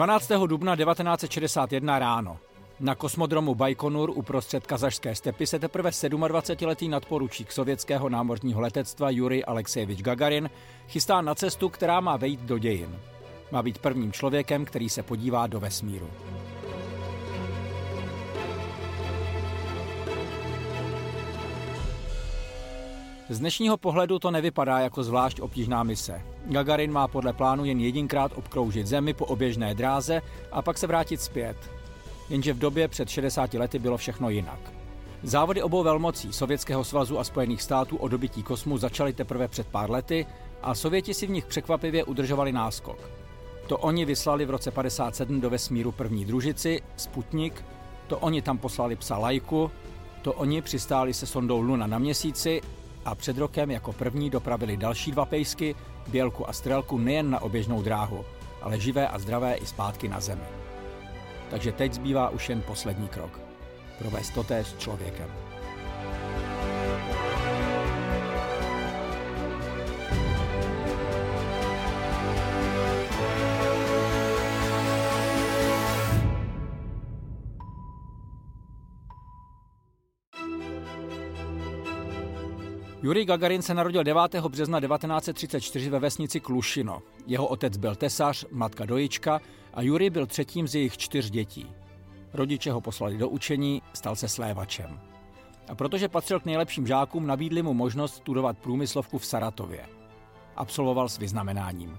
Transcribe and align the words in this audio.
12. 0.00 0.28
dubna 0.46 0.76
1961 0.76 1.98
ráno. 1.98 2.38
Na 2.80 2.94
kosmodromu 2.94 3.54
Baikonur 3.54 4.10
uprostřed 4.10 4.66
kazašské 4.66 5.14
stepy 5.14 5.46
se 5.46 5.58
teprve 5.58 5.90
27-letý 5.90 6.88
nadporučík 6.88 7.52
sovětského 7.52 8.08
námořního 8.08 8.60
letectva 8.60 9.10
Jurij 9.10 9.44
Alexejevič 9.46 10.02
Gagarin 10.02 10.50
chystá 10.88 11.20
na 11.20 11.34
cestu, 11.34 11.68
která 11.68 12.00
má 12.00 12.16
vejít 12.16 12.40
do 12.40 12.58
dějin. 12.58 12.98
Má 13.50 13.62
být 13.62 13.78
prvním 13.78 14.12
člověkem, 14.12 14.64
který 14.64 14.88
se 14.88 15.02
podívá 15.02 15.46
do 15.46 15.60
vesmíru. 15.60 16.10
Z 23.30 23.38
dnešního 23.38 23.76
pohledu 23.76 24.18
to 24.18 24.30
nevypadá 24.30 24.78
jako 24.78 25.02
zvlášť 25.02 25.40
obtížná 25.40 25.82
mise. 25.82 26.22
Gagarin 26.46 26.92
má 26.92 27.08
podle 27.08 27.32
plánu 27.32 27.64
jen 27.64 27.80
jedinkrát 27.80 28.32
obkroužit 28.34 28.86
Zemi 28.86 29.14
po 29.14 29.26
oběžné 29.26 29.74
dráze 29.74 30.22
a 30.52 30.62
pak 30.62 30.78
se 30.78 30.86
vrátit 30.86 31.20
zpět. 31.20 31.56
Jenže 32.28 32.52
v 32.52 32.58
době 32.58 32.88
před 32.88 33.08
60 33.08 33.54
lety 33.54 33.78
bylo 33.78 33.96
všechno 33.96 34.30
jinak. 34.30 34.58
Závody 35.22 35.62
obou 35.62 35.82
velmocí, 35.82 36.32
Sovětského 36.32 36.84
svazu 36.84 37.18
a 37.18 37.24
Spojených 37.24 37.62
států 37.62 37.96
o 37.96 38.08
dobytí 38.08 38.42
kosmu 38.42 38.78
začaly 38.78 39.12
teprve 39.12 39.48
před 39.48 39.66
pár 39.66 39.90
lety 39.90 40.26
a 40.62 40.74
Sověti 40.74 41.14
si 41.14 41.26
v 41.26 41.30
nich 41.30 41.46
překvapivě 41.46 42.04
udržovali 42.04 42.52
náskok. 42.52 43.10
To 43.66 43.78
oni 43.78 44.04
vyslali 44.04 44.44
v 44.44 44.50
roce 44.50 44.70
57 44.70 45.40
do 45.40 45.50
vesmíru 45.50 45.92
první 45.92 46.24
družici, 46.24 46.80
Sputnik, 46.96 47.64
to 48.06 48.18
oni 48.18 48.42
tam 48.42 48.58
poslali 48.58 48.96
psa 48.96 49.18
Lajku, 49.18 49.70
to 50.22 50.32
oni 50.32 50.62
přistáli 50.62 51.14
se 51.14 51.26
sondou 51.26 51.60
Luna 51.60 51.86
na 51.86 51.98
měsíci 51.98 52.62
a 53.10 53.14
před 53.14 53.38
rokem 53.38 53.70
jako 53.70 53.92
první 53.92 54.30
dopravili 54.30 54.76
další 54.76 55.10
dva 55.10 55.24
pejsky, 55.24 55.74
Bělku 56.08 56.48
a 56.48 56.52
Strelku 56.52 56.98
nejen 56.98 57.30
na 57.30 57.42
oběžnou 57.42 57.82
dráhu, 57.82 58.24
ale 58.62 58.80
živé 58.80 59.08
a 59.08 59.18
zdravé 59.18 59.54
i 59.54 59.66
zpátky 59.66 60.08
na 60.08 60.20
Zemi. 60.20 60.44
Takže 61.50 61.72
teď 61.72 61.92
zbývá 61.92 62.28
už 62.28 62.48
jen 62.48 62.62
poslední 62.62 63.08
krok. 63.08 63.40
Provést 63.98 64.30
totéž 64.30 64.66
s 64.66 64.78
člověkem. 64.78 65.30
Jurij 83.02 83.24
Gagarin 83.24 83.62
se 83.62 83.74
narodil 83.74 84.04
9. 84.04 84.34
března 84.48 84.80
1934 84.80 85.90
ve 85.90 85.98
vesnici 85.98 86.40
Klušino. 86.40 87.02
Jeho 87.26 87.46
otec 87.46 87.76
byl 87.76 87.94
tesař, 87.94 88.44
matka 88.50 88.86
dojička 88.86 89.40
a 89.74 89.82
Jurij 89.82 90.10
byl 90.10 90.26
třetím 90.26 90.68
z 90.68 90.74
jejich 90.74 90.98
čtyř 90.98 91.30
dětí. 91.30 91.72
Rodiče 92.32 92.72
ho 92.72 92.80
poslali 92.80 93.18
do 93.18 93.28
učení, 93.28 93.82
stal 93.92 94.16
se 94.16 94.28
slévačem. 94.28 95.00
A 95.68 95.74
protože 95.74 96.08
patřil 96.08 96.40
k 96.40 96.44
nejlepším 96.44 96.86
žákům, 96.86 97.26
nabídli 97.26 97.62
mu 97.62 97.74
možnost 97.74 98.14
studovat 98.14 98.58
průmyslovku 98.58 99.18
v 99.18 99.26
Saratově. 99.26 99.86
Absolvoval 100.56 101.08
s 101.08 101.18
vyznamenáním. 101.18 101.98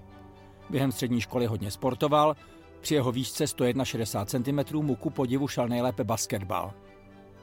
Během 0.70 0.92
střední 0.92 1.22
školy 1.22 1.46
hodně 1.46 1.72
sportoval, 1.72 2.36
při 2.82 2.94
jeho 2.94 3.12
výšce 3.12 3.48
161 3.48 4.26
cm 4.26 4.78
mu 4.78 4.96
ku 4.96 5.10
podivu 5.10 5.48
šel 5.48 5.68
nejlépe 5.68 6.04
basketbal. 6.04 6.74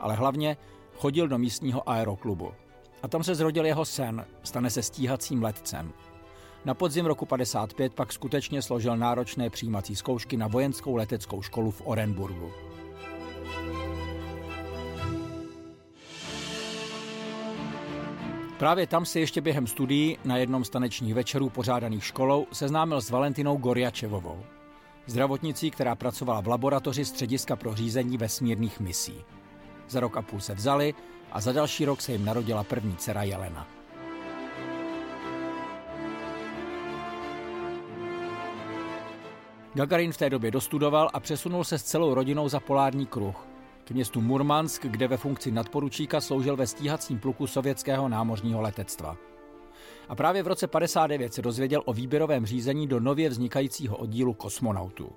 Ale 0.00 0.14
hlavně 0.14 0.56
chodil 0.94 1.28
do 1.28 1.38
místního 1.38 1.88
aeroklubu. 1.88 2.52
A 3.02 3.08
tam 3.08 3.24
se 3.24 3.34
zrodil 3.34 3.66
jeho 3.66 3.84
sen, 3.84 4.26
stane 4.42 4.70
se 4.70 4.82
stíhacím 4.82 5.42
letcem. 5.42 5.92
Na 6.64 6.74
podzim 6.74 7.06
roku 7.06 7.26
55 7.26 7.94
pak 7.94 8.12
skutečně 8.12 8.62
složil 8.62 8.96
náročné 8.96 9.50
přijímací 9.50 9.96
zkoušky 9.96 10.36
na 10.36 10.46
vojenskou 10.46 10.96
leteckou 10.96 11.42
školu 11.42 11.70
v 11.70 11.82
Orenburgu. 11.84 12.52
Právě 18.58 18.86
tam 18.86 19.06
se 19.06 19.20
ještě 19.20 19.40
během 19.40 19.66
studií 19.66 20.18
na 20.24 20.36
jednom 20.36 20.64
z 20.64 20.70
tanečních 20.70 21.14
večerů 21.14 21.50
pořádaných 21.50 22.04
školou 22.04 22.46
seznámil 22.52 23.00
s 23.00 23.10
Valentinou 23.10 23.56
Gorjačevovou, 23.56 24.42
zdravotnicí, 25.06 25.70
která 25.70 25.94
pracovala 25.94 26.40
v 26.40 26.48
laboratoři 26.48 27.04
Střediska 27.04 27.56
pro 27.56 27.74
řízení 27.74 28.18
vesmírných 28.18 28.80
misí. 28.80 29.24
Za 29.88 30.00
rok 30.00 30.16
a 30.16 30.22
půl 30.22 30.40
se 30.40 30.54
vzali 30.54 30.94
a 31.32 31.40
za 31.40 31.52
další 31.52 31.84
rok 31.84 32.00
se 32.00 32.12
jim 32.12 32.24
narodila 32.24 32.64
první 32.64 32.96
dcera 32.96 33.22
Jelena. 33.22 33.66
Gagarin 39.74 40.12
v 40.12 40.16
té 40.16 40.30
době 40.30 40.50
dostudoval 40.50 41.10
a 41.12 41.20
přesunul 41.20 41.64
se 41.64 41.78
s 41.78 41.82
celou 41.82 42.14
rodinou 42.14 42.48
za 42.48 42.60
polární 42.60 43.06
kruh 43.06 43.36
k 43.84 43.90
městu 43.90 44.20
Murmansk, 44.20 44.86
kde 44.86 45.08
ve 45.08 45.16
funkci 45.16 45.50
nadporučíka 45.50 46.20
sloužil 46.20 46.56
ve 46.56 46.66
stíhacím 46.66 47.18
pluku 47.18 47.46
sovětského 47.46 48.08
námořního 48.08 48.60
letectva. 48.60 49.16
A 50.08 50.14
právě 50.14 50.42
v 50.42 50.46
roce 50.46 50.66
59 50.66 51.34
se 51.34 51.42
dozvěděl 51.42 51.82
o 51.84 51.92
výběrovém 51.92 52.46
řízení 52.46 52.86
do 52.86 53.00
nově 53.00 53.28
vznikajícího 53.28 53.96
oddílu 53.96 54.34
kosmonautů. 54.34 55.12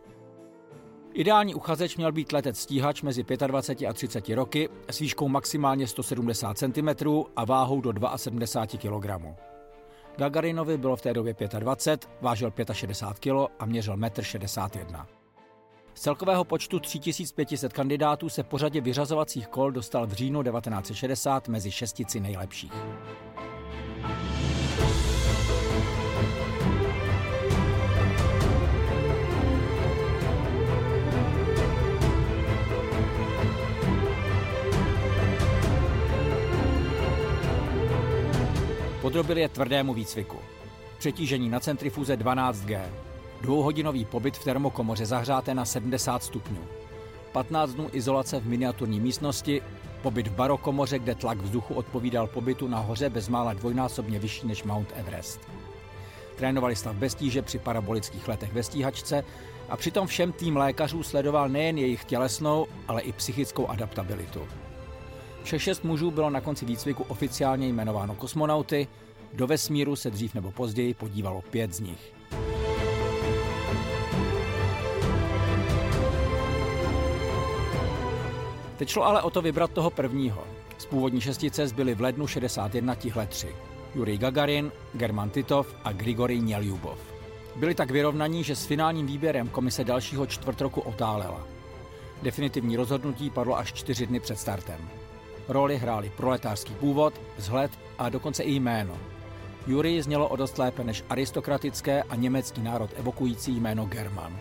Ideální 1.13 1.55
uchazeč 1.55 1.97
měl 1.97 2.11
být 2.11 2.31
letec 2.31 2.59
stíhač 2.59 3.01
mezi 3.01 3.25
25 3.47 3.87
a 3.87 3.93
30 3.93 4.29
roky 4.29 4.69
s 4.89 4.99
výškou 4.99 5.27
maximálně 5.27 5.87
170 5.87 6.57
cm 6.57 6.89
a 7.35 7.45
váhou 7.45 7.81
do 7.81 7.93
72 8.15 8.99
kg. 8.99 9.37
Gagarinovi 10.17 10.77
bylo 10.77 10.95
v 10.95 11.01
té 11.01 11.13
době 11.13 11.35
25, 11.59 12.09
vážil 12.21 12.53
65 12.73 13.33
kg 13.33 13.51
a 13.59 13.65
měřil 13.65 13.97
1,61 13.97 14.99
m. 14.99 15.05
Z 15.93 16.01
celkového 16.01 16.43
počtu 16.43 16.79
3500 16.79 17.73
kandidátů 17.73 18.29
se 18.29 18.43
pořadě 18.43 18.81
vyřazovacích 18.81 19.47
kol 19.47 19.71
dostal 19.71 20.07
v 20.07 20.13
říjnu 20.13 20.43
1960 20.43 21.47
mezi 21.47 21.71
šestici 21.71 22.19
nejlepších. 22.19 22.73
Podrobil 39.01 39.38
je 39.38 39.50
tvrdému 39.50 39.94
výcviku. 39.94 40.38
Přetížení 40.98 41.50
na 41.50 41.59
centrifuze 41.59 42.18
12G. 42.18 42.81
Dvouhodinový 43.42 44.06
pobyt 44.06 44.38
v 44.38 44.44
termokomoře 44.44 45.06
zahřáté 45.06 45.53
na 45.53 45.65
70 45.65 46.24
stupňů. 46.24 46.59
15 47.31 47.74
dnů 47.74 47.89
izolace 47.94 48.39
v 48.39 48.48
miniaturní 48.48 49.00
místnosti, 49.00 49.62
pobyt 50.01 50.27
v 50.27 50.31
barokomoře, 50.31 51.00
kde 51.00 51.15
tlak 51.15 51.38
vzduchu 51.38 51.74
odpovídal 51.74 52.27
pobytu 52.27 52.68
na 52.68 52.80
hoře 52.80 53.09
bezmála 53.09 53.53
dvojnásobně 53.53 54.19
vyšší 54.19 54.48
než 54.48 54.63
Mount 54.63 54.94
Everest. 54.95 55.39
Trénovali 56.36 56.75
stav 56.75 56.95
bez 56.95 57.15
tíže 57.15 57.42
při 57.42 57.59
parabolických 57.59 58.27
letech 58.27 58.53
ve 58.53 58.63
stíhačce 58.63 59.24
a 59.69 59.77
přitom 59.77 60.07
všem 60.07 60.31
tým 60.31 60.57
lékařů 60.57 61.03
sledoval 61.03 61.50
nejen 61.50 61.77
jejich 61.77 62.06
tělesnou, 62.06 62.68
ale 62.88 63.01
i 63.01 63.12
psychickou 63.12 63.68
adaptabilitu. 63.68 64.48
Všech 65.43 65.61
šest 65.61 65.83
mužů 65.83 66.11
bylo 66.11 66.29
na 66.29 66.41
konci 66.41 66.65
výcviku 66.65 67.03
oficiálně 67.03 67.67
jmenováno 67.67 68.15
kosmonauty, 68.15 68.88
do 69.33 69.47
vesmíru 69.47 69.95
se 69.95 70.11
dřív 70.11 70.35
nebo 70.35 70.51
později 70.51 70.93
podívalo 70.93 71.41
pět 71.41 71.73
z 71.73 71.79
nich. 71.79 72.13
Teď 78.77 78.89
šlo 78.89 79.05
ale 79.05 79.21
o 79.21 79.29
to 79.29 79.41
vybrat 79.41 79.71
toho 79.71 79.89
prvního. 79.89 80.43
Z 80.77 80.85
původní 80.85 81.21
šestice 81.21 81.67
zbyli 81.67 81.95
v 81.95 82.01
lednu 82.01 82.27
61 82.27 82.95
tihle 82.95 83.27
tři. 83.27 83.55
Jurij 83.95 84.17
Gagarin, 84.17 84.71
German 84.93 85.29
Titov 85.29 85.75
a 85.83 85.91
Grigorij 85.91 86.39
Něljubov. 86.39 86.99
Byli 87.55 87.75
tak 87.75 87.91
vyrovnaní, 87.91 88.43
že 88.43 88.55
s 88.55 88.65
finálním 88.65 89.07
výběrem 89.07 89.49
komise 89.49 89.83
dalšího 89.83 90.25
čtvrt 90.25 90.61
roku 90.61 90.81
otálela. 90.81 91.47
Definitivní 92.21 92.75
rozhodnutí 92.75 93.29
padlo 93.29 93.57
až 93.57 93.73
čtyři 93.73 94.07
dny 94.07 94.19
před 94.19 94.39
startem. 94.39 95.00
Roli 95.51 95.77
hráli 95.77 96.12
proletářský 96.18 96.74
původ, 96.74 97.13
vzhled 97.38 97.71
a 97.98 98.09
dokonce 98.09 98.44
i 98.44 98.51
jméno. 98.51 98.98
Jury 99.68 100.01
znělo 100.01 100.27
o 100.27 100.36
dost 100.36 100.57
lépe 100.57 100.83
než 100.83 101.03
aristokratické 101.09 102.03
a 102.03 102.15
německý 102.15 102.62
národ 102.62 102.89
evokující 102.95 103.59
jméno 103.59 103.86
German. 103.86 104.38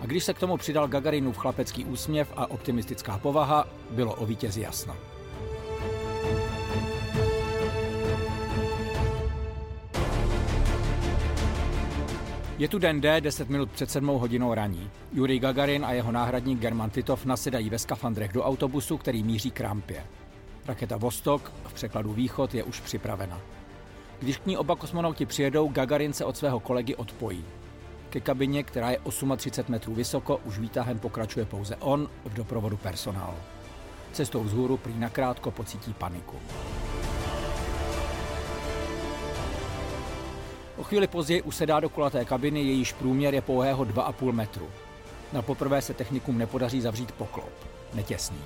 A 0.00 0.06
když 0.06 0.24
se 0.24 0.34
k 0.34 0.38
tomu 0.38 0.56
přidal 0.56 0.88
Gagarinův 0.88 1.38
chlapecký 1.38 1.84
úsměv 1.84 2.32
a 2.36 2.50
optimistická 2.50 3.18
povaha, 3.18 3.68
bylo 3.90 4.14
o 4.14 4.26
vítězi 4.26 4.60
jasno. 4.60 4.96
Je 12.58 12.68
tu 12.68 12.78
den 12.78 13.00
D, 13.00 13.20
10 13.20 13.48
minut 13.48 13.70
před 13.70 13.90
7 13.90 14.06
hodinou 14.06 14.54
raní. 14.54 14.90
Jurij 15.12 15.38
Gagarin 15.38 15.84
a 15.84 15.92
jeho 15.92 16.12
náhradník 16.12 16.60
German 16.60 16.90
Titov 16.90 17.24
nasedají 17.24 17.70
ve 17.70 17.78
skafandrech 17.78 18.32
do 18.32 18.44
autobusu, 18.44 18.96
který 18.96 19.22
míří 19.22 19.50
k 19.50 19.60
rampě. 19.60 20.04
Raketa 20.66 20.96
Vostok, 20.96 21.52
v 21.64 21.72
překladu 21.72 22.12
Východ, 22.12 22.54
je 22.54 22.64
už 22.64 22.80
připravena. 22.80 23.40
Když 24.18 24.36
k 24.36 24.46
ní 24.46 24.56
oba 24.56 24.76
kosmonauti 24.76 25.26
přijedou, 25.26 25.68
Gagarin 25.68 26.12
se 26.12 26.24
od 26.24 26.36
svého 26.36 26.60
kolegy 26.60 26.94
odpojí. 26.94 27.44
Ke 28.10 28.20
kabině, 28.20 28.62
která 28.62 28.90
je 28.90 28.98
38 29.36 29.72
metrů 29.72 29.94
vysoko, 29.94 30.36
už 30.44 30.58
výtahem 30.58 30.98
pokračuje 30.98 31.46
pouze 31.46 31.76
on 31.76 32.08
v 32.24 32.34
doprovodu 32.34 32.76
personálu. 32.76 33.38
Cestou 34.12 34.42
vzhůru 34.42 34.76
prý 34.76 34.98
nakrátko 34.98 35.50
pocítí 35.50 35.94
paniku. 35.94 36.36
O 40.78 40.82
chvíli 40.82 41.06
později 41.06 41.42
usedá 41.42 41.80
do 41.80 41.88
kulaté 41.88 42.24
kabiny, 42.24 42.62
jejíž 42.62 42.92
průměr 42.92 43.34
je 43.34 43.42
pouhého 43.42 43.84
2,5 43.84 44.32
metru. 44.32 44.68
Na 45.32 45.42
poprvé 45.42 45.82
se 45.82 45.94
technikům 45.94 46.38
nepodaří 46.38 46.80
zavřít 46.80 47.12
poklop. 47.12 47.52
Netěsný. 47.94 48.38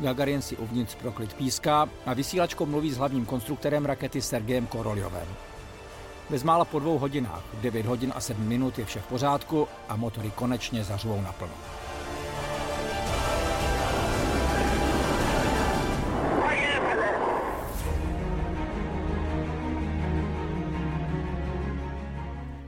Gagarin 0.00 0.42
si 0.42 0.56
uvnitř 0.56 0.94
proklid 0.94 1.34
píská 1.34 1.88
a 2.06 2.14
vysílačkou 2.14 2.66
mluví 2.66 2.92
s 2.92 2.96
hlavním 2.96 3.26
konstruktorem 3.26 3.84
rakety 3.84 4.22
Sergejem 4.22 4.66
Koroljovem. 4.66 5.28
Bezmála 6.30 6.64
po 6.64 6.78
dvou 6.78 6.98
hodinách, 6.98 7.44
v 7.54 7.60
9 7.60 7.86
hodin 7.86 8.12
a 8.16 8.20
7 8.20 8.42
minut 8.42 8.78
je 8.78 8.84
vše 8.84 9.00
v 9.00 9.06
pořádku 9.06 9.68
a 9.88 9.96
motory 9.96 10.32
konečně 10.34 10.84
zařvou 10.84 11.20
naplno. 11.20 11.54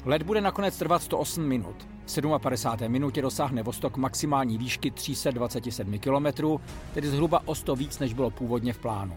Let 0.06 0.22
bude 0.22 0.40
nakonec 0.40 0.78
trvat 0.78 1.02
108 1.02 1.42
minut. 1.42 1.88
V 2.06 2.38
57. 2.38 2.92
minutě 2.92 3.22
dosáhne 3.22 3.62
Vostok 3.62 3.96
maximální 3.96 4.58
výšky 4.58 4.90
327 4.90 5.98
km, 5.98 6.46
tedy 6.94 7.08
zhruba 7.08 7.42
o 7.44 7.54
100 7.54 7.76
víc, 7.76 7.98
než 7.98 8.14
bylo 8.14 8.30
původně 8.30 8.72
v 8.72 8.78
plánu. 8.78 9.16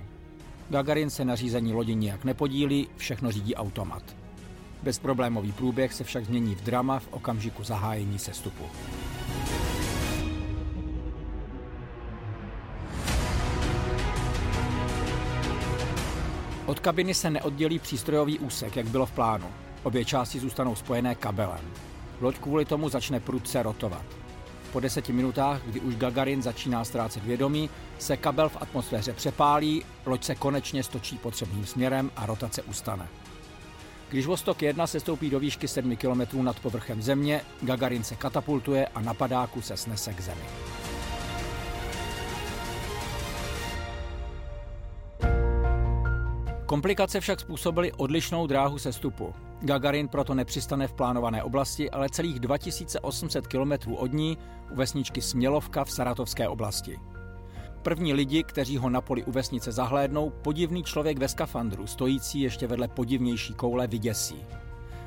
Gagarin 0.69 1.09
se 1.09 1.25
na 1.25 1.35
řízení 1.35 1.73
lodi 1.73 1.95
nijak 1.95 2.23
nepodílí, 2.23 2.87
všechno 2.97 3.31
řídí 3.31 3.55
automat. 3.55 4.03
Bezproblémový 4.83 5.51
průběh 5.51 5.93
se 5.93 6.03
však 6.03 6.25
změní 6.25 6.55
v 6.55 6.63
drama 6.63 6.99
v 6.99 7.07
okamžiku 7.11 7.63
zahájení 7.63 8.19
sestupu. 8.19 8.63
Od 16.65 16.79
kabiny 16.79 17.13
se 17.13 17.29
neoddělí 17.29 17.79
přístrojový 17.79 18.39
úsek, 18.39 18.75
jak 18.75 18.87
bylo 18.87 19.05
v 19.05 19.11
plánu. 19.11 19.47
Obě 19.83 20.05
části 20.05 20.39
zůstanou 20.39 20.75
spojené 20.75 21.15
kabelem. 21.15 21.71
Loď 22.21 22.37
kvůli 22.37 22.65
tomu 22.65 22.89
začne 22.89 23.19
prudce 23.19 23.63
rotovat. 23.63 24.05
Po 24.71 24.79
deseti 24.79 25.13
minutách, 25.13 25.61
kdy 25.65 25.79
už 25.79 25.95
Gagarin 25.95 26.41
začíná 26.41 26.85
ztrácet 26.85 27.23
vědomí, 27.23 27.69
se 27.99 28.17
kabel 28.17 28.49
v 28.49 28.57
atmosféře 28.61 29.13
přepálí, 29.13 29.85
loď 30.05 30.23
se 30.23 30.35
konečně 30.35 30.83
stočí 30.83 31.17
potřebným 31.17 31.65
směrem 31.65 32.11
a 32.15 32.25
rotace 32.25 32.61
ustane. 32.61 33.07
Když 34.09 34.25
Vostok 34.25 34.61
1 34.61 34.87
se 34.87 34.99
stoupí 34.99 35.29
do 35.29 35.39
výšky 35.39 35.67
7 35.67 35.95
km 35.95 36.43
nad 36.43 36.59
povrchem 36.59 37.01
země, 37.01 37.41
Gagarin 37.61 38.03
se 38.03 38.15
katapultuje 38.15 38.87
a 38.87 39.01
na 39.01 39.13
padáku 39.13 39.61
se 39.61 39.77
snese 39.77 40.13
k 40.13 40.21
zemi. 40.21 40.41
Komplikace 46.65 47.19
však 47.19 47.39
způsobily 47.39 47.91
odlišnou 47.91 48.47
dráhu 48.47 48.79
sestupu. 48.79 49.33
Gagarin 49.61 50.07
proto 50.07 50.33
nepřistane 50.33 50.87
v 50.87 50.93
plánované 50.93 51.43
oblasti, 51.43 51.91
ale 51.91 52.09
celých 52.09 52.39
2800 52.39 53.47
km 53.47 53.93
od 53.95 54.13
ní 54.13 54.37
u 54.71 54.75
vesničky 54.75 55.21
Smělovka 55.21 55.83
v 55.83 55.91
Saratovské 55.91 56.47
oblasti. 56.47 56.99
První 57.81 58.13
lidi, 58.13 58.43
kteří 58.43 58.77
ho 58.77 58.89
na 58.89 59.01
poli 59.01 59.23
u 59.23 59.31
vesnice 59.31 59.71
zahlédnou, 59.71 60.29
podivný 60.29 60.83
člověk 60.83 61.17
ve 61.17 61.27
skafandru, 61.27 61.87
stojící 61.87 62.41
ještě 62.41 62.67
vedle 62.67 62.87
podivnější 62.87 63.53
koule, 63.53 63.87
vyděsí. 63.87 64.45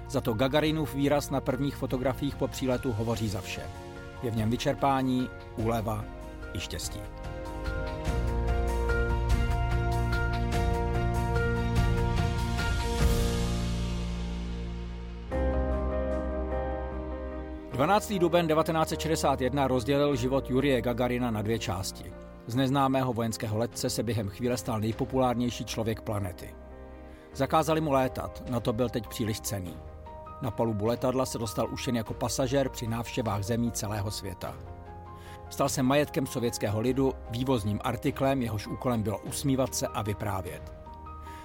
Za 0.09 0.21
to 0.21 0.35
Gagarinův 0.35 0.95
výraz 0.95 1.31
na 1.31 1.41
prvních 1.41 1.77
fotografiích 1.77 2.37
po 2.37 2.49
příletu 2.49 2.93
hovoří 2.93 3.29
za 3.29 3.41
vše. 3.41 3.63
Je 4.23 4.31
v 4.31 4.37
něm 4.37 4.51
vyčerpání, 4.51 5.29
úleva 5.57 6.05
i 6.53 6.61
štěstí. 6.61 7.01
12. 17.83 18.13
duben 18.19 18.49
1961 18.49 19.67
rozdělil 19.67 20.17
život 20.17 20.51
Jurie 20.51 20.83
Gagarina 20.83 21.31
na 21.31 21.43
dvě 21.43 21.59
části. 21.59 22.13
Z 22.47 22.55
neznámého 22.55 23.13
vojenského 23.13 23.59
letce 23.59 23.91
se 23.91 24.03
během 24.03 24.29
chvíle 24.29 24.57
stal 24.57 24.81
nejpopulárnější 24.81 25.65
člověk 25.65 26.01
planety. 26.01 26.55
Zakázali 27.35 27.81
mu 27.81 27.93
létat, 27.93 28.43
na 28.51 28.61
to 28.61 28.73
byl 28.73 28.89
teď 28.89 29.07
příliš 29.09 29.41
cený. 29.41 29.77
Na 30.43 30.51
palubu 30.51 30.87
letadla 30.87 31.27
se 31.27 31.39
dostal 31.39 31.69
už 31.73 31.87
jen 31.87 31.97
jako 31.97 32.15
pasažér 32.15 32.69
při 32.69 32.87
návštěvách 32.87 33.43
zemí 33.43 33.73
celého 33.73 34.11
světa. 34.11 34.55
Stal 35.51 35.69
se 35.69 35.83
majetkem 35.83 36.27
sovětského 36.27 36.81
lidu, 36.81 37.15
vývozním 37.31 37.81
artiklem, 37.85 38.43
jehož 38.43 38.67
úkolem 38.67 39.03
bylo 39.03 39.19
usmívat 39.19 39.75
se 39.75 39.87
a 39.87 40.03
vyprávět. 40.03 40.75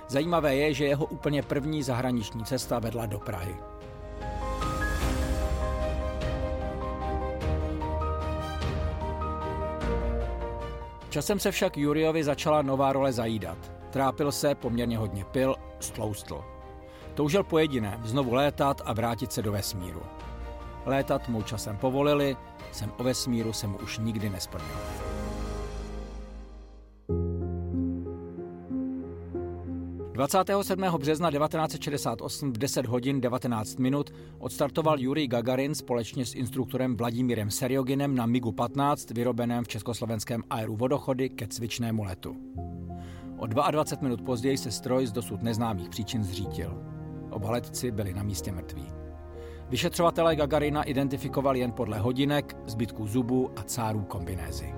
Zajímavé 0.07 0.55
je, 0.55 0.73
že 0.73 0.85
jeho 0.85 1.05
úplně 1.05 1.43
první 1.43 1.83
zahraniční 1.83 2.43
cesta 2.43 2.79
vedla 2.79 3.05
do 3.05 3.19
Prahy. 3.19 3.55
Časem 11.09 11.39
se 11.39 11.51
však 11.51 11.77
Juriovi 11.77 12.23
začala 12.23 12.61
nová 12.61 12.93
role 12.93 13.13
zajídat. 13.13 13.57
Trápil 13.89 14.31
se, 14.31 14.55
poměrně 14.55 14.97
hodně 14.97 15.25
pil, 15.25 15.55
stloustl. 15.79 16.43
Toužil 17.13 17.43
po 17.43 17.57
jediném, 17.57 18.01
znovu 18.05 18.33
létat 18.33 18.81
a 18.85 18.93
vrátit 18.93 19.31
se 19.31 19.41
do 19.41 19.51
vesmíru. 19.51 20.01
Létat 20.85 21.29
mu 21.29 21.41
časem 21.41 21.77
povolili, 21.77 22.37
jsem 22.71 22.91
o 22.97 23.03
vesmíru 23.03 23.53
se 23.53 23.67
mu 23.67 23.77
už 23.77 23.97
nikdy 23.97 24.29
nesplnil. 24.29 25.06
27. 30.17 30.83
března 30.97 31.31
1968 31.31 32.53
v 32.53 32.57
10 32.57 32.85
hodin 32.85 33.21
19 33.21 33.79
minut 33.79 34.13
odstartoval 34.39 34.99
Jurij 34.99 35.27
Gagarin 35.27 35.75
společně 35.75 36.25
s 36.25 36.35
instruktorem 36.35 36.97
Vladimírem 36.97 37.51
Serioginem 37.51 38.15
na 38.15 38.27
MiGu-15 38.27 39.13
vyrobeném 39.13 39.63
v 39.63 39.67
československém 39.67 40.43
aeru 40.49 40.75
Vodochody 40.75 41.29
ke 41.29 41.47
cvičnému 41.47 42.03
letu. 42.03 42.35
O 43.37 43.47
22 43.47 44.01
minut 44.01 44.21
později 44.21 44.57
se 44.57 44.71
stroj 44.71 45.05
z 45.05 45.11
dosud 45.11 45.43
neznámých 45.43 45.89
příčin 45.89 46.23
zřítil. 46.23 46.83
Oba 47.31 47.51
letci 47.51 47.91
byli 47.91 48.13
na 48.13 48.23
místě 48.23 48.51
mrtví. 48.51 48.87
Vyšetřovatelé 49.69 50.35
Gagarina 50.35 50.83
identifikovali 50.83 51.59
jen 51.59 51.71
podle 51.71 51.99
hodinek, 51.99 52.57
zbytků 52.67 53.07
zubů 53.07 53.49
a 53.55 53.63
cárů 53.63 54.01
kombinézy. 54.01 54.76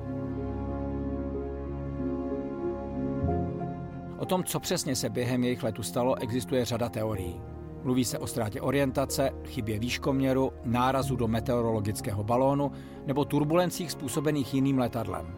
Tom, 4.30 4.44
co 4.44 4.60
přesně 4.60 4.96
se 4.96 5.10
během 5.10 5.44
jejich 5.44 5.64
letu 5.64 5.84
stalo, 5.84 6.22
existuje 6.22 6.66
řada 6.66 6.90
teorií. 6.90 7.42
Mluví 7.84 8.06
se 8.06 8.20
o 8.20 8.28
ztrátě 8.28 8.62
orientace, 8.62 9.32
chybě 9.46 9.80
výškoměru, 9.80 10.54
nárazu 10.66 11.16
do 11.16 11.28
meteorologického 11.28 12.24
balónu 12.24 12.72
nebo 13.06 13.26
turbulencích 13.26 13.92
způsobených 13.92 14.54
jiným 14.54 14.80
letadlem. 14.80 15.36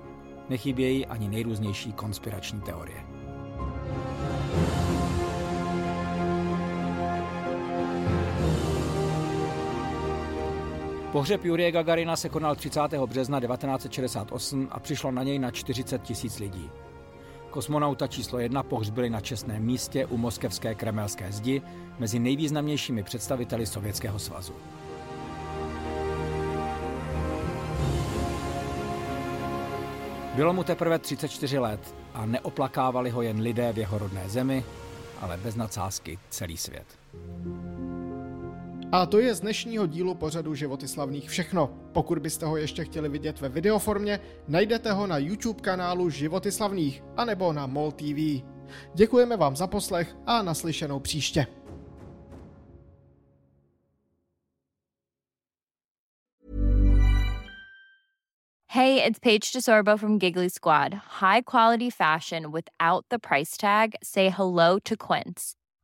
Nechybějí 0.50 1.06
ani 1.06 1.30
nejrůznější 1.30 1.94
konspirační 1.94 2.62
teorie. 2.62 3.04
Pohřeb 11.12 11.46
Jurie 11.46 11.72
Gagarina 11.72 12.16
se 12.16 12.30
konal 12.30 12.56
30. 12.56 12.82
března 13.06 13.40
1968 13.40 14.68
a 14.72 14.80
přišlo 14.80 15.12
na 15.12 15.24
něj 15.24 15.40
na 15.40 15.52
40 15.52 16.02
tisíc 16.02 16.40
lidí. 16.40 16.70
Kosmonauta 17.52 18.08
číslo 18.08 18.40
jedna 18.40 18.64
pohřbili 18.64 19.10
na 19.10 19.22
čestném 19.22 19.64
místě 19.64 20.06
u 20.06 20.18
moskevské 20.18 20.76
kremelské 20.76 21.32
zdi 21.32 21.62
mezi 22.00 22.20
nejvýznamnějšími 22.20 23.04
představiteli 23.04 23.66
Sovětského 23.66 24.20
svazu. 24.20 24.54
Bylo 30.36 30.54
mu 30.54 30.64
teprve 30.64 31.00
34 31.00 31.60
let 31.60 31.96
a 32.14 32.26
neoplakávali 32.26 33.10
ho 33.10 33.22
jen 33.22 33.40
lidé 33.40 33.74
v 33.74 33.78
jeho 33.78 33.98
rodné 33.98 34.30
zemi, 34.30 34.64
ale 35.22 35.38
bez 35.38 35.56
nadsázky 35.56 36.20
celý 36.30 36.58
svět. 36.58 36.86
A 38.94 39.06
to 39.06 39.20
je 39.20 39.36
z 39.36 39.40
dnešního 39.40 39.88
dílu 39.88 40.16
pořadu 40.16 40.56
Životy 40.56 40.88
slavných 40.88 41.30
všechno. 41.30 41.70
Pokud 41.94 42.20
byste 42.20 42.46
ho 42.46 42.58
ještě 42.58 42.86
chtěli 42.86 43.10
vidět 43.10 43.42
ve 43.42 43.50
videoformě, 43.50 44.20
najdete 44.48 44.92
ho 44.92 45.08
na 45.08 45.18
YouTube 45.18 45.62
kanálu 45.62 46.10
Životy 46.10 46.52
slavných 46.52 47.04
anebo 47.18 47.54
na 47.54 47.68
MOL 47.68 47.92
TV. 47.92 48.44
Děkujeme 48.94 49.38
vám 49.38 49.56
za 49.56 49.68
poslech 49.68 50.16
a 50.26 50.42
naslyšenou 50.42 51.00
příště. 51.00 51.48
Hey, 58.74 59.08
it's 59.08 59.20
Paige 59.20 59.52
DeSorbo 59.56 59.98
from 59.98 60.20
Giggly 60.20 60.50
Squad. 60.50 60.94
High 60.94 61.42
quality 61.42 61.90
fashion 61.90 62.52
without 62.52 63.06
the 63.10 63.18
price 63.20 63.58
tag. 63.58 63.90
Say 64.04 64.30
hello 64.30 64.80
to 64.84 64.96
Quince. 64.98 65.61